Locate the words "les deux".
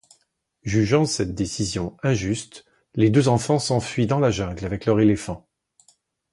2.95-3.27